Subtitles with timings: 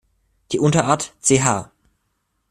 [0.51, 1.65] Die Unterart "Ch.